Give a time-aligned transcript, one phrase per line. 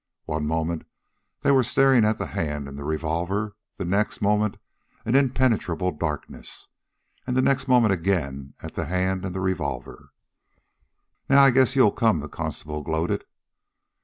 [0.25, 0.87] One moment
[1.41, 4.57] they were staring at the hand and revolver, the next moment
[5.05, 6.69] at impenetrable darkness,
[7.27, 10.09] and the next moment again at the hand and revolver.
[11.29, 13.25] "Now, I guess you'll come," the constable gloated.